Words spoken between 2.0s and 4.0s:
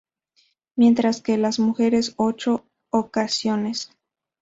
ocho ocasiones.